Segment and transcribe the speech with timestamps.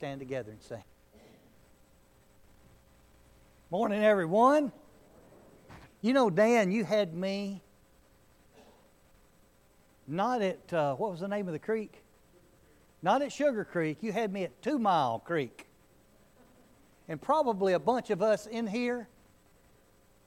[0.00, 0.82] stand together and sing.
[3.70, 4.72] Morning, everyone.
[6.00, 7.60] You know, Dan, you had me
[10.08, 12.02] not at, uh, what was the name of the creek?
[13.02, 13.98] Not at Sugar Creek.
[14.00, 15.66] You had me at Two Mile Creek.
[17.06, 19.06] And probably a bunch of us in here,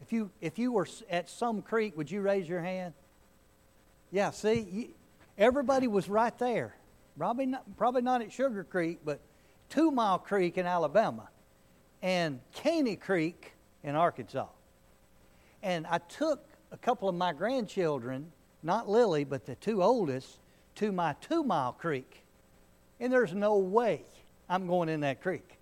[0.04, 2.94] if you, if you were at some creek, would you raise your hand?
[4.12, 4.90] Yeah, see, you,
[5.36, 6.76] everybody was right there.
[7.18, 9.20] Probably not, probably not at Sugar Creek, but
[9.74, 11.30] Two Mile Creek in Alabama
[12.04, 14.46] and Caney Creek in Arkansas.
[15.64, 20.38] And I took a couple of my grandchildren, not Lily, but the two oldest,
[20.76, 22.24] to my Two Mile Creek.
[23.00, 24.04] And there's no way
[24.48, 25.58] I'm going in that creek.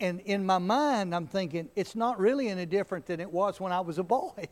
[0.00, 3.70] And in my mind, I'm thinking, it's not really any different than it was when
[3.70, 4.32] I was a boy.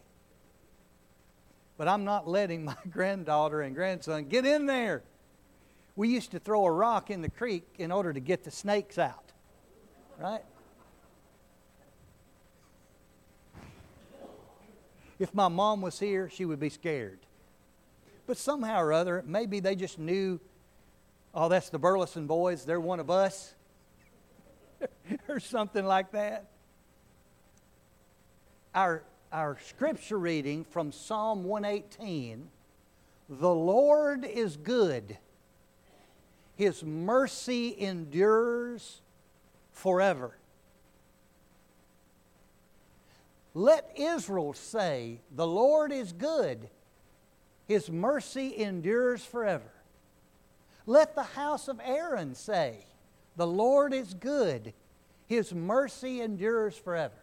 [1.77, 5.03] But I'm not letting my granddaughter and grandson get in there
[5.97, 8.99] we used to throw a rock in the creek in order to get the snakes
[8.99, 9.33] out.
[10.19, 10.45] Right?
[15.19, 17.19] If my mom was here, she would be scared.
[18.27, 20.41] But somehow or other, maybe they just knew,
[21.35, 23.55] oh, that's the Burleson boys, they're one of us,
[25.29, 26.47] or something like that.
[28.75, 32.49] Our, our scripture reading from Psalm 118
[33.29, 35.19] The Lord is good
[36.61, 39.01] his mercy endures
[39.73, 40.37] forever.
[43.55, 46.69] Let Israel say, The Lord is good,
[47.67, 49.73] His mercy endures forever.
[50.85, 52.85] Let the house of Aaron say,
[53.39, 54.75] The Lord is good,
[55.27, 57.23] His mercy endures forever.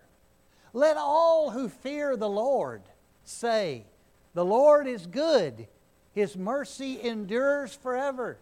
[0.74, 2.82] Let all who fear the Lord
[3.24, 3.86] say,
[4.34, 5.68] The Lord is good,
[6.16, 8.40] His mercy endures forever.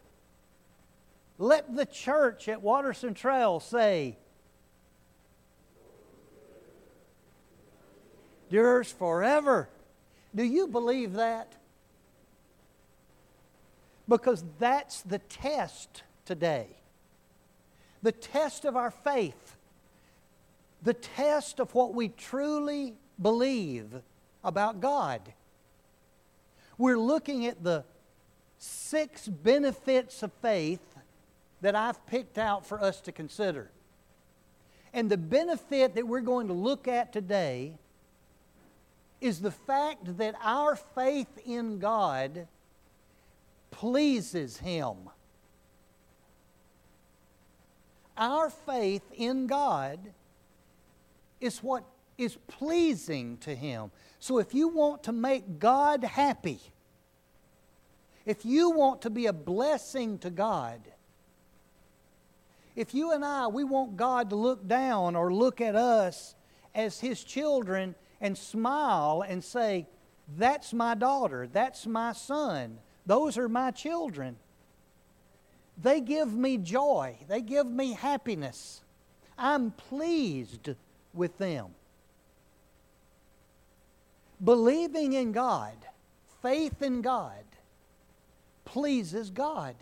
[1.37, 4.17] Let the church at Watterson Trail say,
[8.49, 9.69] Yours forever.
[10.33, 11.53] Do you believe that?
[14.07, 16.67] Because that's the test today.
[18.03, 19.57] The test of our faith.
[20.83, 23.87] The test of what we truly believe
[24.43, 25.21] about God.
[26.77, 27.83] We're looking at the
[28.57, 30.94] six benefits of faith
[31.61, 33.71] that I've picked out for us to consider.
[34.93, 37.73] And the benefit that we're going to look at today
[39.19, 42.47] is the fact that our faith in God
[43.71, 44.95] pleases Him.
[48.17, 49.99] Our faith in God
[51.41, 51.83] is what
[52.17, 53.91] is pleasing to Him.
[54.19, 56.59] So if you want to make God happy,
[58.25, 60.79] if you want to be a blessing to God,
[62.75, 66.35] if you and I, we want God to look down or look at us
[66.73, 69.87] as His children and smile and say,
[70.37, 74.37] That's my daughter, that's my son, those are my children.
[75.81, 78.81] They give me joy, they give me happiness.
[79.37, 80.69] I'm pleased
[81.13, 81.67] with them.
[84.43, 85.75] Believing in God,
[86.41, 87.43] faith in God,
[88.63, 89.75] pleases God.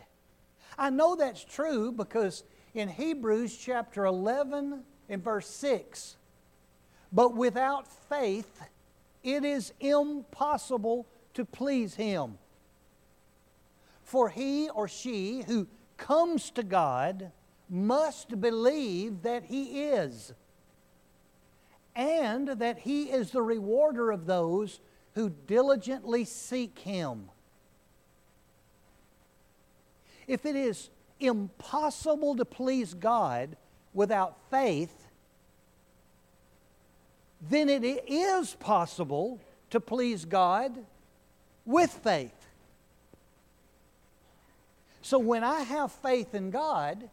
[0.78, 2.44] I know that's true because
[2.74, 6.18] in Hebrews chapter 11 and verse 6.
[7.12, 8.62] But without faith,
[9.24, 12.38] it is impossible to please Him.
[14.04, 15.68] For he or she who
[15.98, 17.32] comes to God
[17.70, 20.34] must believe that He is,
[21.96, 24.80] and that He is the rewarder of those
[25.14, 27.30] who diligently seek Him.
[30.28, 30.90] If it is
[31.26, 33.56] impossible to please God
[33.94, 35.08] without faith,
[37.50, 39.40] then it is possible
[39.70, 40.78] to please God
[41.66, 42.48] with faith.
[45.02, 47.10] So when I have faith in God,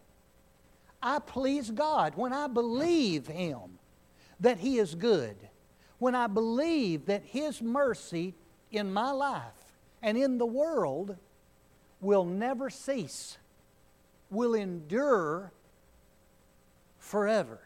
[1.02, 2.12] I please God.
[2.14, 3.78] When I believe Him
[4.38, 5.36] that He is good,
[5.98, 8.34] when I believe that His mercy
[8.70, 9.42] in my life
[10.02, 11.16] and in the world
[12.00, 13.38] will never cease
[14.30, 15.52] will endure
[16.98, 17.60] forever.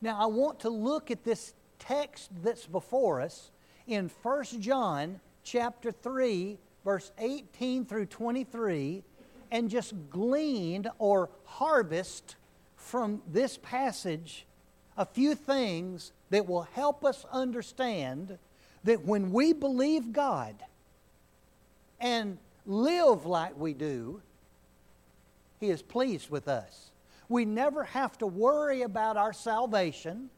[0.00, 3.50] Now, I want to look at this text that's before us
[3.86, 9.02] in 1 John chapter 3, verse 18 through 23,
[9.50, 12.36] and just glean or harvest
[12.76, 14.46] from this passage
[14.96, 18.36] a few things that will help us understand
[18.84, 20.56] that when we believe God
[22.00, 24.20] and live like we do,
[25.60, 26.90] He is pleased with us.
[27.28, 30.30] We never have to worry about our salvation.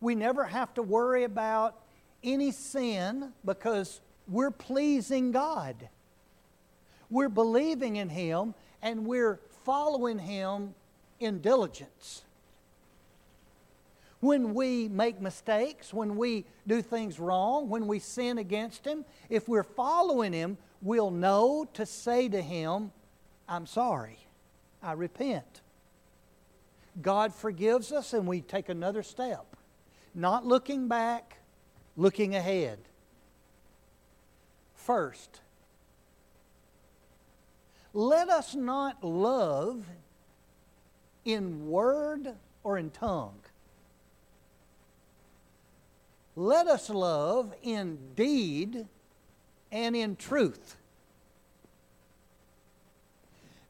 [0.00, 1.80] We never have to worry about
[2.22, 5.88] any sin because we're pleasing God.
[7.10, 10.74] We're believing in Him and we're following Him
[11.18, 12.22] in diligence.
[14.20, 19.48] When we make mistakes, when we do things wrong, when we sin against Him, if
[19.48, 22.92] we're following Him, we'll know to say to Him,
[23.48, 24.18] I'm sorry,
[24.82, 25.60] I repent.
[27.02, 29.56] God forgives us and we take another step.
[30.14, 31.38] Not looking back,
[31.96, 32.78] looking ahead.
[34.74, 35.40] First,
[37.92, 39.84] let us not love
[41.24, 43.40] in word or in tongue.
[46.36, 48.86] Let us love in deed
[49.72, 50.76] and in truth.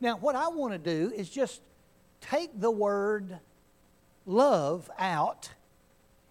[0.01, 1.61] Now, what I want to do is just
[2.21, 3.39] take the word
[4.27, 5.51] love out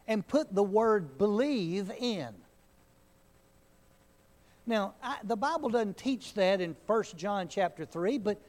[0.07, 2.33] and put the word believe in.
[4.67, 8.39] Now, I, the Bible doesn't teach that in 1 John chapter 3, but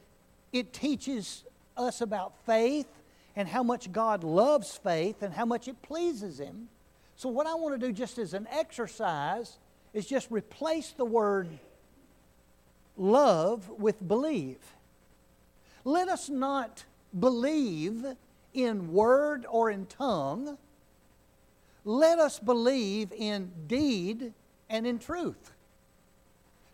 [0.52, 1.44] it teaches
[1.76, 2.88] us about faith
[3.34, 6.68] and how much God loves faith and how much it pleases Him.
[7.16, 9.58] So, what I want to do just as an exercise
[9.92, 11.48] is just replace the word
[12.96, 14.58] love with believe.
[15.86, 16.84] Let us not
[17.16, 18.04] believe
[18.52, 20.58] in word or in tongue.
[21.84, 24.32] Let us believe in deed
[24.68, 25.52] and in truth.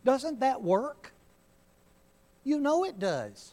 [0.03, 1.13] Doesn't that work?
[2.43, 3.53] You know it does.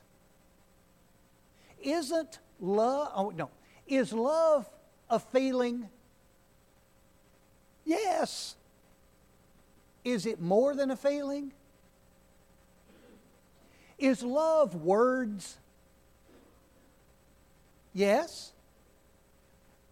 [1.83, 3.49] Isn't love, oh no,
[3.85, 4.69] is love
[5.09, 5.89] a feeling?
[7.83, 8.55] Yes.
[10.05, 11.51] Is it more than a feeling?
[13.99, 15.57] Is love words?
[17.93, 18.53] Yes.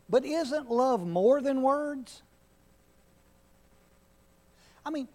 [0.10, 2.22] But isn't love more than words?
[4.86, 5.10] I mean,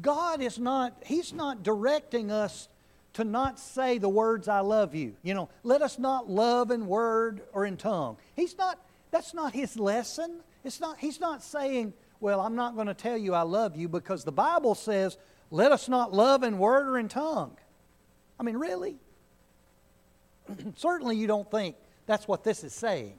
[0.00, 2.68] God is not, He's not directing us
[3.14, 5.14] to not say the words, I love you.
[5.22, 8.16] You know, let us not love in word or in tongue.
[8.36, 8.78] He's not,
[9.10, 10.40] that's not His lesson.
[10.64, 13.88] It's not, He's not saying, well, I'm not going to tell you I love you
[13.88, 15.16] because the Bible says,
[15.50, 17.56] let us not love in word or in tongue.
[18.40, 18.96] I mean, really?
[20.76, 21.76] Certainly you don't think
[22.06, 23.18] that's what this is saying.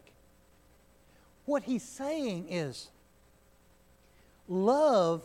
[1.46, 2.90] What he's saying is
[4.48, 5.24] love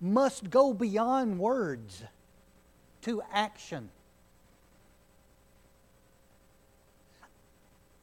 [0.00, 2.02] must go beyond words
[3.02, 3.90] to action.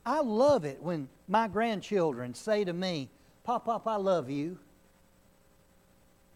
[0.05, 3.09] I love it when my grandchildren say to me,
[3.43, 4.57] Pop, Pop, I love you.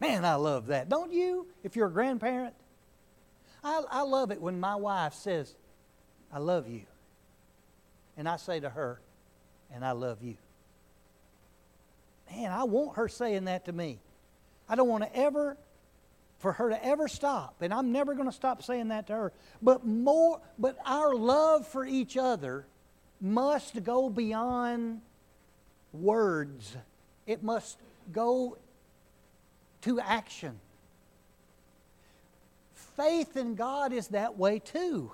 [0.01, 0.89] Man, I love that.
[0.89, 2.53] Don't you, if you're a grandparent?
[3.63, 5.55] I, I love it when my wife says,
[6.31, 6.81] I love you.
[8.17, 8.99] And I say to her,
[9.73, 10.35] and I love you.
[12.31, 13.99] Man, I want her saying that to me.
[14.67, 15.57] I don't want to ever,
[16.37, 17.61] for her to ever stop.
[17.61, 19.33] And I'm never going to stop saying that to her.
[19.61, 22.65] But more, but our love for each other
[23.19, 25.01] must go beyond
[25.91, 26.77] words.
[27.25, 27.79] It must
[28.11, 28.57] go
[29.81, 30.59] to action.
[32.99, 35.11] Faith in God is that way too.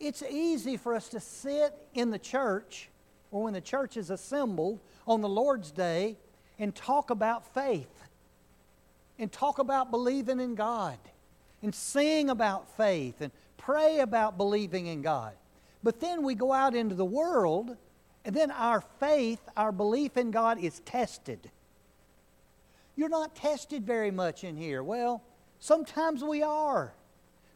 [0.00, 2.88] It's easy for us to sit in the church
[3.30, 6.16] or when the church is assembled on the Lord's Day
[6.58, 8.02] and talk about faith
[9.16, 10.98] and talk about believing in God
[11.62, 15.34] and sing about faith and pray about believing in God.
[15.84, 17.76] But then we go out into the world
[18.24, 21.48] and then our faith, our belief in God is tested.
[22.96, 24.82] You're not tested very much in here.
[24.82, 25.22] Well,
[25.60, 26.92] sometimes we are.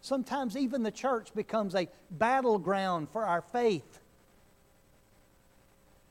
[0.00, 4.00] Sometimes even the church becomes a battleground for our faith.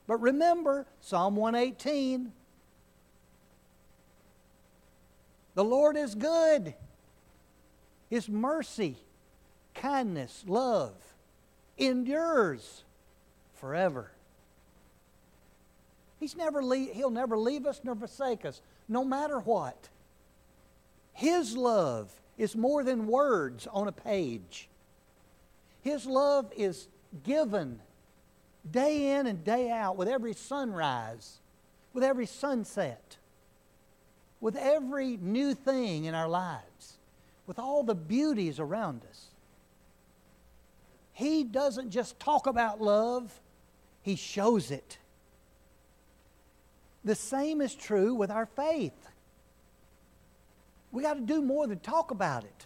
[0.08, 2.32] But remember Psalm 118
[5.56, 6.74] The Lord is good.
[8.10, 8.98] His mercy,
[9.74, 10.96] kindness, love
[11.78, 12.84] endures
[13.54, 14.12] forever.
[16.20, 19.90] He's never leave, he'll never leave us nor forsake us, no matter what.
[21.14, 24.68] His love is more than words on a page.
[25.82, 26.88] His love is
[27.24, 27.80] given
[28.70, 31.38] day in and day out with every sunrise,
[31.94, 33.18] with every sunset,
[34.42, 36.98] with every new thing in our lives,
[37.46, 39.28] with all the beauties around us.
[41.12, 43.40] He doesn't just talk about love,
[44.02, 44.98] He shows it.
[47.06, 49.10] The same is true with our faith.
[50.94, 52.66] We got to do more than talk about it.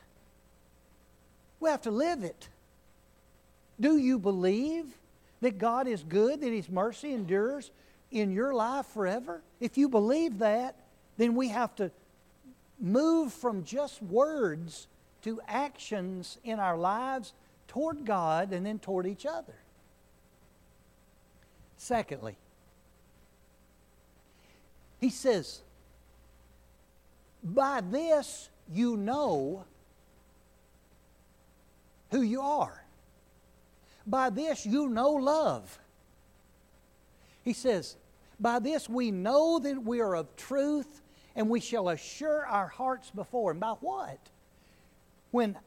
[1.59, 2.49] We have to live it.
[3.79, 4.85] Do you believe
[5.41, 7.71] that God is good, that His mercy endures
[8.11, 9.41] in your life forever?
[9.59, 10.75] If you believe that,
[11.17, 11.89] then we have to
[12.79, 14.87] move from just words
[15.23, 17.33] to actions in our lives
[17.67, 19.55] toward God and then toward each other.
[21.77, 22.35] Secondly,
[24.99, 25.61] he says,
[27.43, 29.65] By this you know
[32.11, 32.83] who you are.
[34.05, 35.79] By this you know love.
[37.43, 37.95] He says,
[38.39, 41.01] By this we know that we are of truth,
[41.35, 43.59] and we shall assure our hearts before Him.
[43.59, 44.19] By what?
[45.31, 45.57] When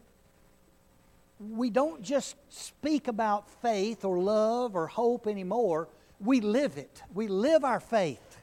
[1.39, 5.89] we don't just speak about faith or love or hope anymore,
[6.21, 7.03] we live it.
[7.15, 8.39] We live our faith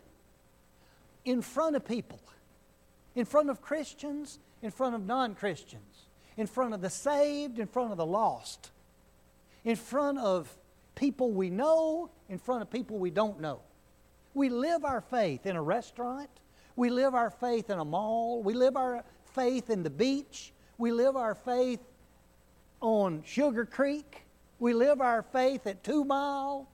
[1.25, 2.19] in front of people,
[3.17, 6.05] in front of Christians, in front of non Christians,
[6.38, 8.69] in front of the saved, in front of the lost,
[9.65, 10.55] in front of
[10.93, 13.62] people we know, in front of people we don't know.
[14.36, 16.29] We live our faith in a restaurant.
[16.75, 18.43] We live our faith in a mall.
[18.43, 20.53] We live our faith in the beach.
[20.77, 21.79] We live our faith
[22.81, 24.27] on Sugar Creek.
[24.59, 26.69] We live our faith at Two Mile.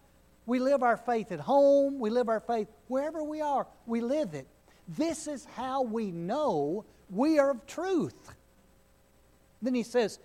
[0.46, 2.00] We live our faith at home.
[2.00, 3.66] We live our faith wherever we are.
[3.86, 4.48] We live it.
[4.88, 8.34] This is how we know we are of truth.
[9.62, 10.20] Then he says,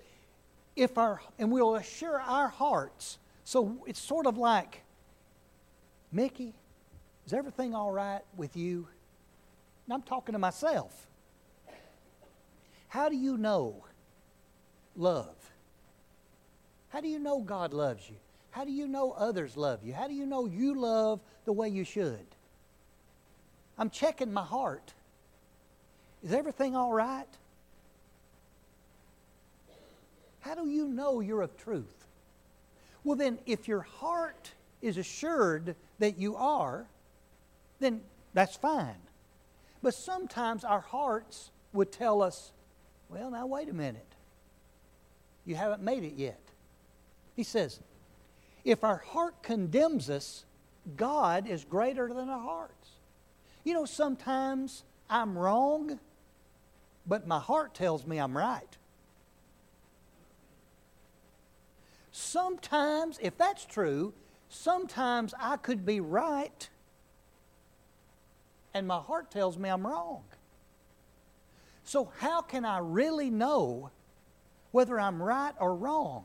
[0.74, 3.18] if our, and we'll assure our hearts.
[3.44, 4.82] So it's sort of like,
[6.12, 6.54] Mickey,
[7.26, 8.88] is everything all right with you?
[9.86, 11.06] And I'm talking to myself.
[12.88, 13.84] How do you know
[14.96, 15.36] love?
[16.88, 18.16] How do you know God loves you?
[18.50, 19.92] How do you know others love you?
[19.92, 22.26] How do you know you love the way you should?
[23.78, 24.92] I'm checking my heart.
[26.22, 27.28] Is everything all right?
[30.40, 32.06] How do you know you're of truth?
[33.04, 34.50] Well, then, if your heart
[34.82, 36.86] is assured that you are,
[37.80, 38.00] then
[38.34, 38.96] that's fine.
[39.82, 42.52] But sometimes our hearts would tell us,
[43.08, 44.04] well, now wait a minute.
[45.46, 46.40] You haven't made it yet.
[47.36, 47.80] He says,
[48.64, 50.44] if our heart condemns us,
[50.96, 52.74] God is greater than our hearts.
[53.68, 56.00] You know, sometimes I'm wrong,
[57.06, 58.78] but my heart tells me I'm right.
[62.10, 64.14] Sometimes, if that's true,
[64.48, 66.66] sometimes I could be right
[68.72, 70.24] and my heart tells me I'm wrong.
[71.84, 73.90] So, how can I really know
[74.70, 76.24] whether I'm right or wrong?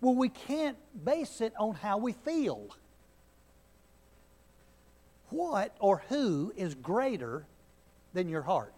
[0.00, 2.68] Well, we can't base it on how we feel.
[5.32, 7.46] What or who is greater
[8.12, 8.74] than your heart?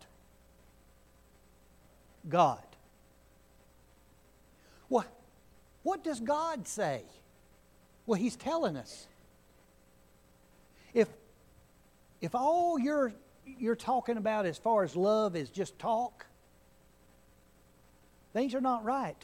[2.28, 2.62] God.
[4.88, 5.08] What,
[5.82, 7.02] what does God say?
[8.06, 9.08] Well, He's telling us.
[10.94, 11.08] If,
[12.20, 13.12] if all you're,
[13.44, 16.24] you're talking about as far as love is just talk,
[18.32, 19.16] things are not right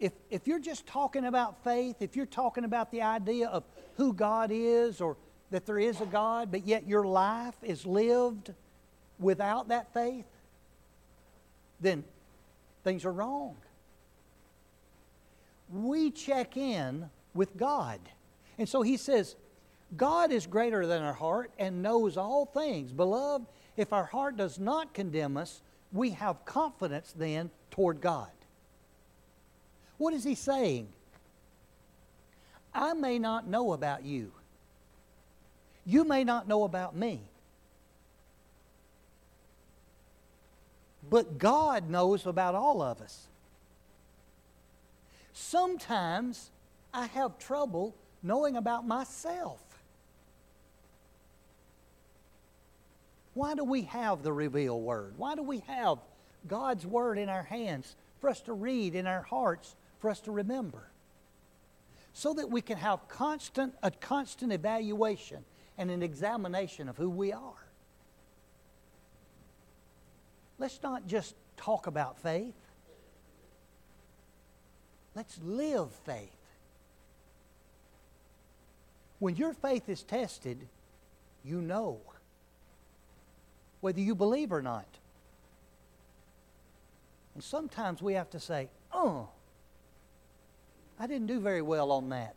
[0.00, 3.64] if, if, you're just talking about faith, if you're talking about the idea of
[3.96, 5.16] who God is or
[5.50, 8.52] that there is a God, but yet your life is lived
[9.18, 10.26] without that faith,
[11.80, 12.04] then
[12.84, 13.56] things are wrong.
[15.70, 18.00] We check in with God.
[18.56, 19.36] And so he says,
[19.96, 22.92] God is greater than our heart and knows all things.
[22.92, 25.62] Beloved, if our heart does not condemn us,
[25.92, 28.28] we have confidence then toward God.
[29.98, 30.88] What is he saying?
[32.72, 34.30] I may not know about you.
[35.84, 37.20] You may not know about me.
[41.10, 43.26] But God knows about all of us.
[45.32, 46.50] Sometimes
[46.92, 49.60] I have trouble knowing about myself.
[53.34, 55.14] Why do we have the reveal word?
[55.16, 55.98] Why do we have
[56.46, 60.32] God's word in our hands for us to read in our hearts for us to
[60.32, 60.90] remember
[62.12, 65.44] so that we can have constant, a constant evaluation
[65.76, 67.66] and an examination of who we are.
[70.58, 72.56] Let's not just talk about faith.
[75.14, 76.34] Let's live faith.
[79.20, 80.68] When your faith is tested,
[81.44, 82.00] you know
[83.80, 84.86] whether you believe or not.
[87.34, 89.28] And sometimes we have to say, oh,
[90.98, 92.34] I didn't do very well on that.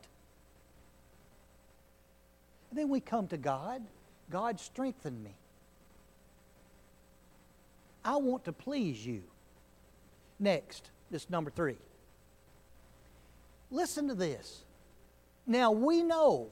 [2.70, 3.82] And then we come to God.
[4.30, 5.36] God strengthened me.
[8.04, 9.24] I want to please you.
[10.40, 11.78] Next, this number three.
[13.70, 14.64] Listen to this.
[15.46, 16.50] Now we know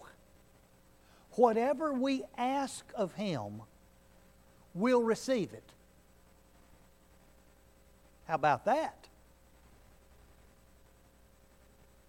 [1.31, 3.61] whatever we ask of Him,
[4.73, 5.71] we'll receive it.
[8.27, 9.08] How about that?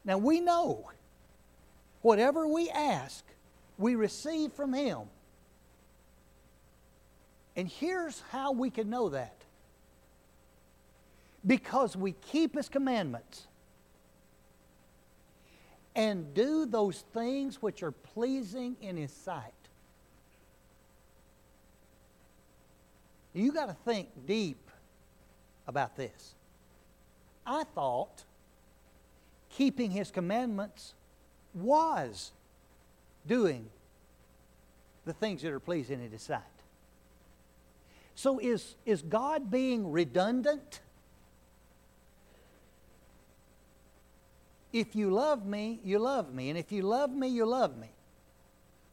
[0.04, 0.90] Now we know
[2.02, 3.25] whatever we ask,
[3.78, 5.00] we receive from Him.
[7.57, 9.35] And here's how we can know that
[11.47, 13.47] because we keep His commandments
[15.95, 19.52] and do those things which are pleasing in His sight.
[23.33, 24.71] You got to think deep
[25.66, 26.35] about this.
[27.47, 28.25] I thought
[29.50, 30.95] keeping His commandments
[31.54, 32.33] was
[33.26, 33.69] doing
[35.04, 36.42] the things that are pleasing in His sight.
[38.14, 40.80] So is, is God being redundant?
[44.73, 46.50] If you love me, you love me.
[46.50, 47.88] And if you love me, you love me.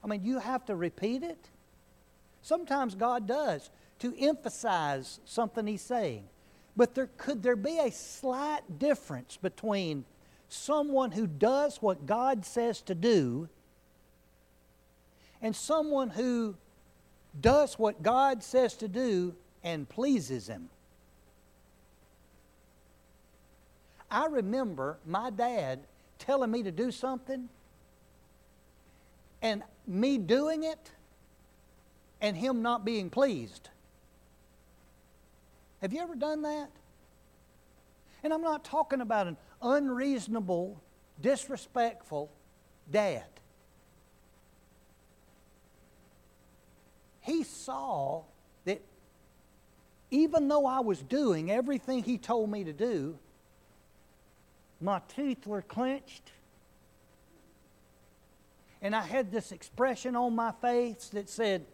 [0.03, 1.49] I mean, you have to repeat it.
[2.41, 6.23] Sometimes God does to emphasize something He's saying.
[6.75, 10.05] But there, could there be a slight difference between
[10.49, 13.49] someone who does what God says to do
[15.41, 16.55] and someone who
[17.39, 20.69] does what God says to do and pleases Him?
[24.09, 25.79] I remember my dad
[26.19, 27.49] telling me to do something
[29.41, 30.91] and me doing it
[32.21, 33.69] and him not being pleased.
[35.81, 36.69] Have you ever done that?
[38.23, 40.81] And I'm not talking about an unreasonable,
[41.21, 42.31] disrespectful
[42.91, 43.25] dad.
[47.21, 48.23] He saw
[48.65, 48.81] that
[50.09, 53.17] even though I was doing everything he told me to do,
[54.79, 56.31] my teeth were clenched.
[58.81, 61.65] And I had this expression on my face that said,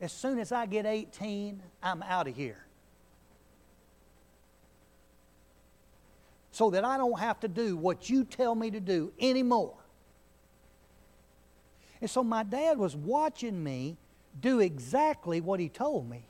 [0.00, 2.65] as soon as I get 18, I'm out of here.
[6.56, 9.74] So that I don't have to do what you tell me to do anymore.
[12.00, 13.98] And so my dad was watching me
[14.40, 16.22] do exactly what he told me.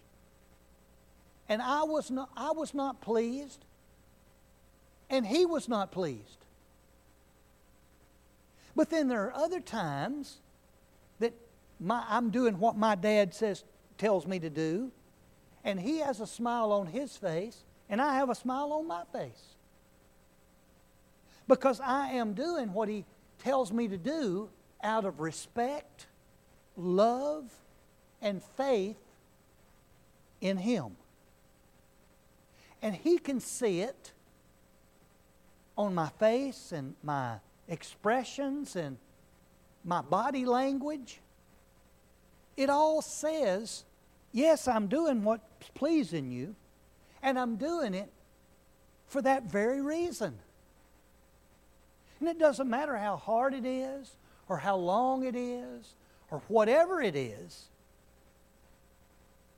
[1.48, 3.64] And I was not, I was not pleased
[5.08, 6.44] and he was not pleased.
[8.74, 10.38] But then there are other times
[11.20, 11.34] that
[11.78, 13.62] my, I'm doing what my dad says
[13.96, 14.90] tells me to do,
[15.62, 17.58] and he has a smile on his face,
[17.88, 19.55] and I have a smile on my face.
[21.48, 23.04] Because I am doing what he
[23.38, 24.48] tells me to do
[24.82, 26.06] out of respect,
[26.76, 27.44] love,
[28.20, 28.96] and faith
[30.40, 30.96] in him.
[32.82, 34.12] And he can see it
[35.76, 37.36] on my face and my
[37.68, 38.96] expressions and
[39.84, 41.20] my body language.
[42.56, 43.84] It all says,
[44.32, 46.54] yes, I'm doing what's pleasing you,
[47.22, 48.10] and I'm doing it
[49.06, 50.38] for that very reason.
[52.20, 54.16] And it doesn't matter how hard it is,
[54.48, 55.94] or how long it is,
[56.30, 57.66] or whatever it is.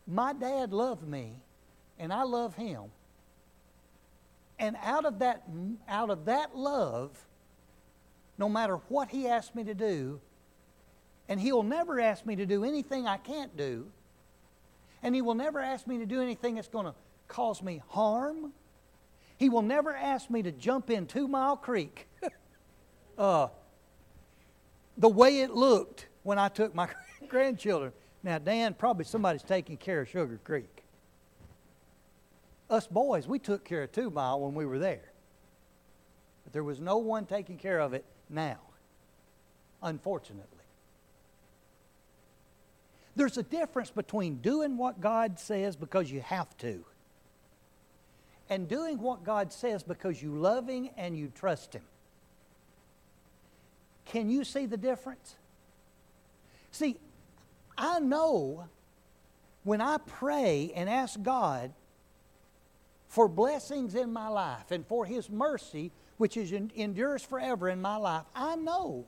[0.06, 1.34] My dad loved me,
[1.98, 2.84] and I love him.
[4.58, 5.44] And out of that,
[5.88, 7.10] out of that love,
[8.38, 10.20] no matter what he asks me to do,
[11.28, 13.86] and he will never ask me to do anything I can't do,
[15.02, 16.94] and he will never ask me to do anything that's going to
[17.28, 18.52] cause me harm.
[19.36, 22.07] He will never ask me to jump in Two Mile Creek.
[23.18, 23.48] Uh,
[24.96, 26.88] the way it looked when I took my
[27.28, 27.92] grandchildren.
[28.22, 30.78] Now, Dan, probably somebody's taking care of Sugar Creek
[32.70, 35.12] us boys, we took care of Two Mile when we were there.
[36.44, 38.58] But there was no one taking care of it now,
[39.82, 40.44] unfortunately.
[43.16, 46.84] There's a difference between doing what God says because you have to
[48.48, 51.82] and doing what God says because you love Him and you trust Him.
[54.08, 55.36] Can you see the difference?
[56.72, 56.96] See,
[57.76, 58.68] I know
[59.64, 61.72] when I pray and ask God
[63.06, 67.96] for blessings in my life and for His mercy, which is endures forever in my
[67.96, 69.06] life, I know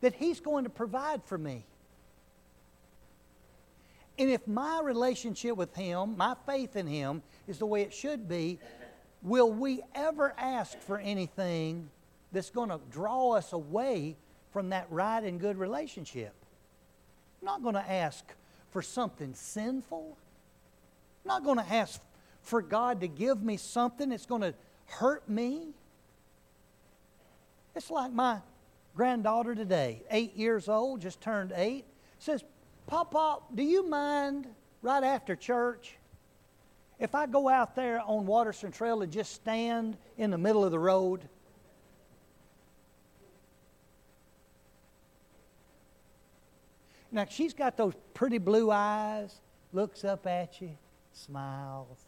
[0.00, 1.64] that He's going to provide for me.
[4.16, 8.28] And if my relationship with Him, my faith in Him, is the way it should
[8.28, 8.58] be,
[9.22, 11.90] will we ever ask for anything
[12.32, 14.16] that's going to draw us away
[14.52, 16.34] from that right and good relationship?
[17.40, 18.24] I'm not going to ask
[18.70, 20.16] for something sinful.
[21.24, 22.00] I'm not going to ask
[22.42, 24.54] for God to give me something that's going to
[24.86, 25.68] hurt me?
[27.74, 28.38] It's like my
[28.96, 31.84] granddaughter today, eight years old, just turned eight,
[32.18, 32.42] says,
[32.86, 34.46] Pop, do you mind
[34.82, 35.96] right after church
[36.98, 40.70] if I go out there on Watterson Trail and just stand in the middle of
[40.70, 41.28] the road?
[47.10, 49.34] Now, she's got those pretty blue eyes,
[49.72, 50.76] looks up at you,
[51.12, 51.98] smiles.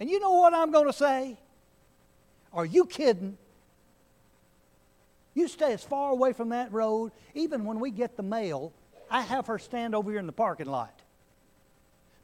[0.00, 1.36] And you know what I'm going to say?
[2.52, 3.36] Are you kidding?
[5.34, 7.12] You stay as far away from that road.
[7.34, 8.72] Even when we get the mail,
[9.10, 11.02] I have her stand over here in the parking lot.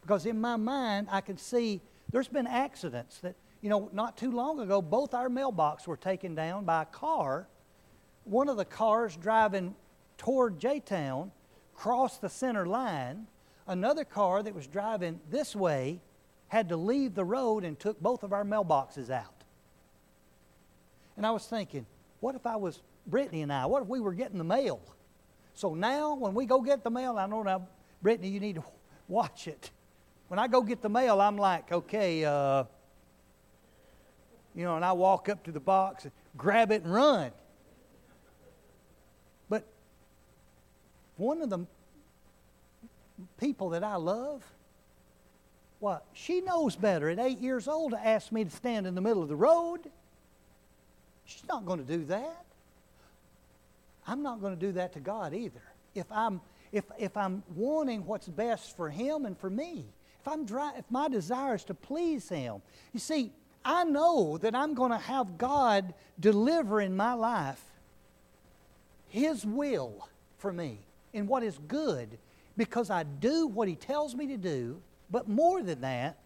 [0.01, 4.31] Because in my mind, I can see there's been accidents that, you know, not too
[4.31, 7.47] long ago, both our mailbox were taken down by a car.
[8.25, 9.75] One of the cars driving
[10.21, 11.33] toward J Town
[11.75, 13.27] crossed the center line.
[13.67, 15.99] Another car that was driving this way
[16.49, 19.45] had to leave the road and took both of our mailboxes out.
[21.17, 21.87] And I was thinking,
[22.21, 23.65] what if I was Brittany and I?
[23.65, 24.83] What if we were getting the mail?
[25.55, 27.67] So now, when we go get the mail, I know now,
[28.03, 28.65] Brittany, you need to
[29.09, 29.71] watch it.
[30.29, 32.65] When I go get the mail, I'm like, okay, uh,
[34.55, 36.07] you know, and I walk up to the box,
[36.37, 37.33] grab it, and run.
[41.21, 41.67] One of the
[43.39, 44.43] people that I love,
[45.79, 46.05] what?
[46.15, 49.23] She knows better at eight years old to ask me to stand in the middle
[49.23, 49.81] of the road.
[51.27, 52.45] She's not going to do that.
[54.07, 55.63] I'm not going to do that to God either.
[55.95, 56.41] If I'm
[56.73, 59.85] if if I'm wanting what's best for him and for me,
[60.21, 63.33] if I'm dry, if my desire is to please him, you see,
[63.65, 67.63] I know that I'm going to have God deliver in my life
[69.09, 70.79] His will for me
[71.12, 72.18] in what is good
[72.57, 76.18] because I do what He tells me to do, but more than that,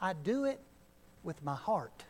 [0.00, 0.60] I do it
[1.22, 2.04] with my heart.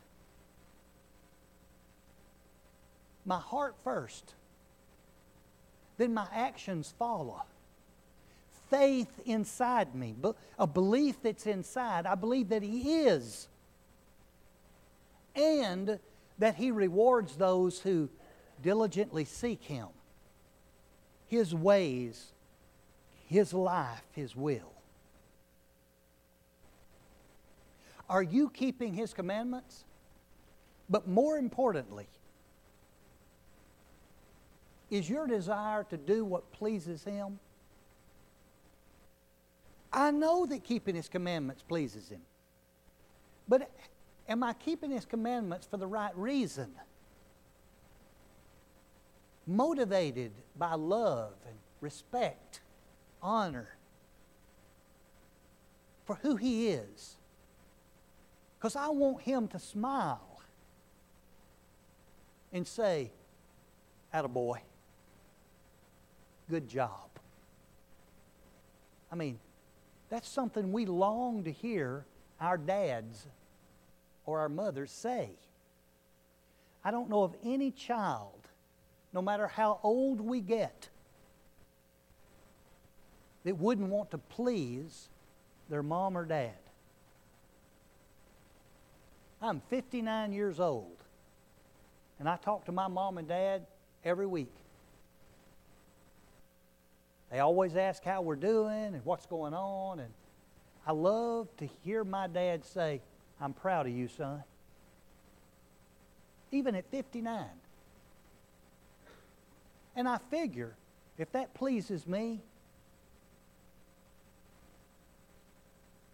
[3.25, 4.35] My heart first,
[5.97, 7.43] then my actions follow.
[8.71, 10.15] Faith inside me,
[10.59, 12.05] a belief that's inside.
[12.07, 13.49] I believe that He is,
[15.35, 15.99] and
[16.39, 18.09] that He rewards those who
[18.63, 19.89] diligently seek Him.
[21.29, 22.33] His ways,
[23.27, 24.73] His life, His will.
[28.09, 29.85] Are you keeping His commandments?
[30.89, 32.07] But more importantly,
[34.91, 37.39] is your desire to do what pleases Him?
[39.93, 42.23] I know that keeping His commandments pleases Him.
[43.47, 43.71] But
[44.29, 46.75] am I keeping His commandments for the right reason?
[49.49, 52.61] Motivated by love and respect,
[53.23, 53.69] honor
[56.05, 57.17] for who He is.
[58.59, 60.43] Because I want Him to smile
[62.53, 63.11] and say,
[64.13, 64.59] Attaboy,
[66.49, 67.09] good job.
[69.11, 69.39] I mean,
[70.11, 72.05] that's something we long to hear
[72.41, 73.27] our dads
[74.27, 75.31] or our mothers say.
[76.85, 78.38] I don't know of any child
[79.13, 80.89] no matter how old we get,
[83.45, 85.09] that wouldn't want to please
[85.69, 86.53] their mom or dad.
[89.41, 90.97] I'm 59 years old,
[92.19, 93.67] and I talk to my mom and dad
[94.05, 94.53] every week.
[97.31, 100.13] They always ask how we're doing and what's going on, and
[100.87, 103.01] I love to hear my dad say,
[103.41, 104.43] I'm proud of you, son.
[106.51, 107.45] Even at 59.
[109.99, 110.77] And I figure
[111.19, 112.41] if that pleases me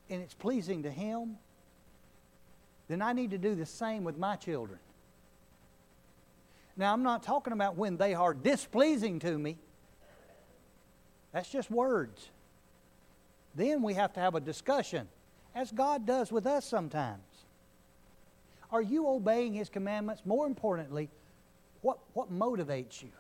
[0.09, 1.37] and it's pleasing to Him,
[2.89, 4.79] then I need to do the same with my children.
[6.79, 9.59] Now, I'm not talking about when they are displeasing to me.
[11.33, 12.31] That's just words.
[13.55, 15.09] Then we have to have a discussion,
[15.55, 17.21] as God does with us sometimes.
[18.73, 20.23] Are you obeying His commandments?
[20.25, 21.11] More importantly,
[21.83, 23.11] what, what motivates you?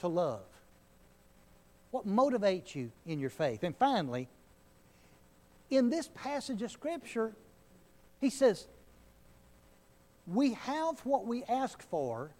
[0.00, 0.44] To love?
[1.90, 3.62] What motivates you in your faith?
[3.62, 4.28] And finally,
[5.70, 7.32] in this passage of Scripture,
[8.20, 8.66] he says,
[10.26, 12.30] We have what we ask for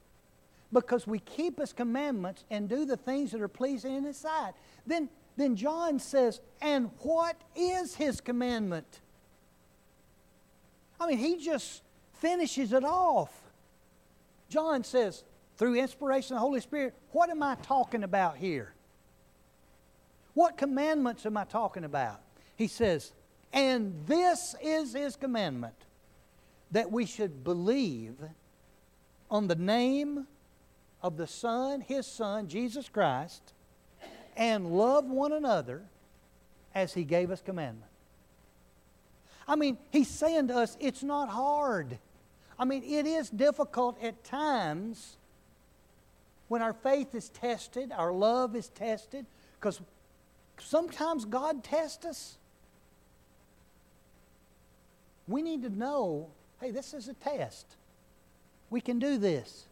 [0.72, 4.52] because we keep His commandments and do the things that are pleasing in His sight.
[4.86, 9.00] Then, then John says, And what is His commandment?
[11.00, 11.82] I mean, he just
[12.14, 13.32] finishes it off.
[14.48, 15.24] John says,
[15.56, 18.72] through inspiration of the Holy Spirit, what am I talking about here?
[20.34, 22.20] What commandments am I talking about?
[22.56, 23.12] He says,
[23.52, 25.74] And this is his commandment
[26.72, 28.16] that we should believe
[29.30, 30.26] on the name
[31.02, 33.54] of the Son, his Son, Jesus Christ,
[34.36, 35.82] and love one another
[36.74, 37.90] as he gave us commandment.
[39.48, 41.98] I mean, he's saying to us, it's not hard.
[42.58, 45.16] I mean, it is difficult at times
[46.48, 49.26] when our faith is tested, our love is tested,
[49.58, 49.80] because
[50.58, 52.38] sometimes God tests us.
[55.26, 56.30] We need to know
[56.60, 57.76] hey, this is a test.
[58.70, 59.66] We can do this.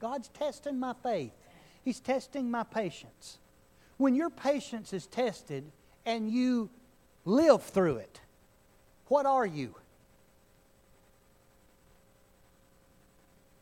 [0.00, 1.32] God's testing my faith,
[1.84, 3.38] He's testing my patience.
[3.98, 5.64] When your patience is tested
[6.04, 6.68] and you
[7.24, 8.20] live through it,
[9.06, 9.74] what are you?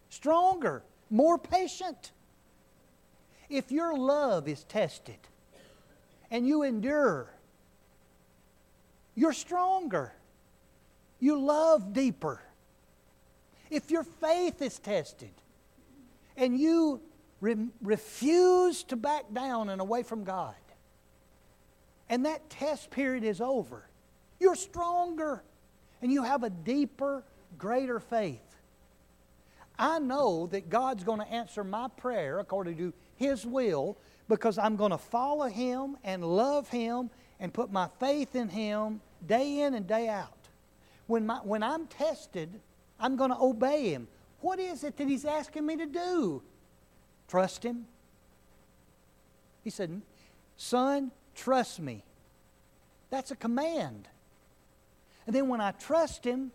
[0.09, 0.83] Stronger,
[1.15, 2.11] more patient.
[3.49, 5.19] If your love is tested
[6.29, 7.31] and you endure,
[9.15, 10.13] you're stronger.
[11.21, 12.43] You love deeper.
[13.71, 15.31] If your faith is tested
[16.37, 17.01] and you
[17.41, 20.57] re- refuse to back down and away from God,
[22.09, 23.89] and that test period is over,
[24.41, 25.45] you're stronger
[26.03, 27.23] and you have a deeper,
[27.57, 28.44] greater faith.
[29.79, 33.97] I know that God's going to answer my prayer according to His will
[34.29, 37.11] because I'm going to follow Him and love Him
[37.41, 40.31] and put my faith in Him day in and day out.
[41.07, 42.61] When, my, when I'm tested,
[43.01, 44.09] I'm going to obey Him.
[44.41, 46.43] What is it that He's asking me to do?
[47.29, 47.87] Trust Him.
[49.63, 50.03] He said,
[50.57, 52.05] Son, trust me.
[53.11, 54.09] That's a command.
[55.27, 56.53] And then when I trust Him,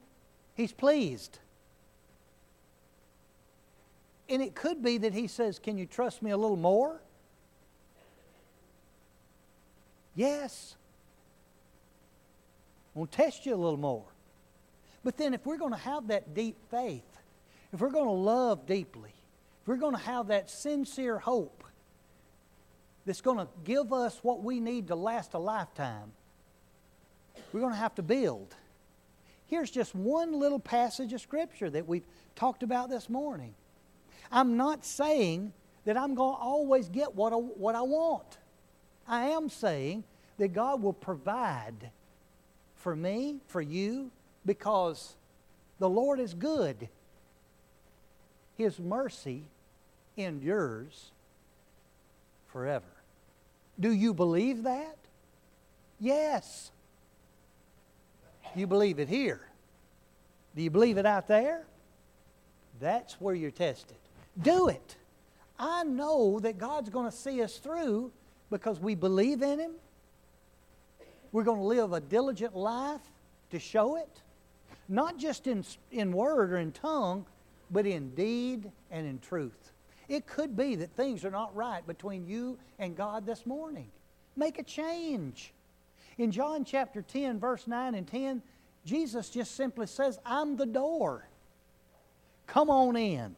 [0.55, 1.39] He's pleased.
[4.29, 7.01] And it could be that He says, Can you trust me a little more?
[10.15, 10.75] Yes.
[12.93, 14.05] I'm going to test you a little more.
[15.03, 17.05] But then, if we're going to have that deep faith,
[17.71, 19.13] if we're going to love deeply,
[19.61, 21.63] if we're going to have that sincere hope
[23.05, 26.11] that's going to give us what we need to last a lifetime,
[27.53, 28.55] we're going to have to build.
[29.47, 33.55] Here's just one little passage of Scripture that we've talked about this morning.
[34.31, 35.53] I'm not saying
[35.85, 38.37] that I'm going to always get what I, what I want.
[39.07, 40.03] I am saying
[40.37, 41.91] that God will provide
[42.75, 44.11] for me, for you,
[44.45, 45.15] because
[45.79, 46.89] the Lord is good.
[48.57, 49.43] His mercy
[50.17, 51.11] endures
[52.47, 52.85] forever.
[53.79, 54.97] Do you believe that?
[55.99, 56.71] Yes.
[58.55, 59.41] You believe it here.
[60.55, 61.65] Do you believe it out there?
[62.79, 63.97] That's where you're tested.
[64.41, 64.95] Do it.
[65.57, 68.11] I know that God's going to see us through
[68.49, 69.71] because we believe in Him.
[71.31, 73.01] We're going to live a diligent life
[73.51, 74.21] to show it,
[74.87, 77.25] not just in, in word or in tongue,
[77.69, 79.71] but in deed and in truth.
[80.07, 83.89] It could be that things are not right between you and God this morning.
[84.35, 85.53] Make a change.
[86.17, 88.41] In John chapter 10, verse 9 and 10,
[88.85, 91.27] Jesus just simply says, I'm the door.
[92.47, 93.35] Come on in.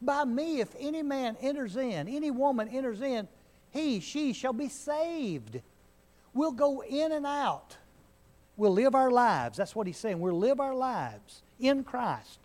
[0.00, 3.28] By me, if any man enters in, any woman enters in,
[3.70, 5.60] he, she shall be saved.
[6.32, 7.76] We'll go in and out.
[8.56, 9.58] We'll live our lives.
[9.58, 10.20] That's what he's saying.
[10.20, 12.38] We'll live our lives in Christ.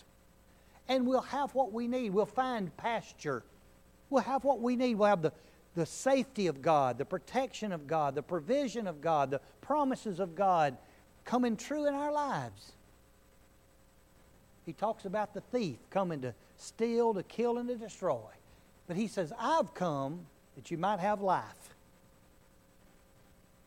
[0.88, 2.12] And we'll have what we need.
[2.12, 3.44] We'll find pasture.
[4.10, 4.96] We'll have what we need.
[4.96, 5.32] We'll have the
[5.76, 10.36] the safety of God, the protection of God, the provision of God, the promises of
[10.36, 10.78] God
[11.26, 12.74] coming true in our lives.
[14.66, 18.30] He talks about the thief coming to steal, to kill, and to destroy.
[18.88, 21.76] But he says, I've come that you might have life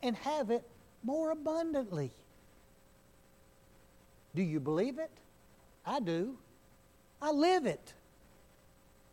[0.02, 0.64] and have it
[1.02, 2.10] more abundantly.
[4.34, 5.10] Do you believe it?
[5.84, 6.36] I do.
[7.22, 7.94] I live it.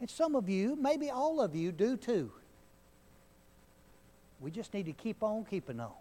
[0.02, 2.32] And some of you, maybe all of you, do too.
[4.40, 5.94] We just need to keep on keeping on.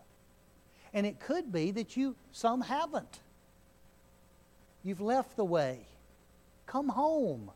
[0.93, 3.21] And it could be that you, some haven't.
[4.83, 5.87] You've left the way.
[6.67, 7.53] Come home.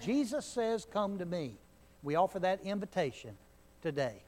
[0.00, 1.56] Jesus says, Come to me.
[2.02, 3.36] We offer that invitation
[3.82, 4.22] today.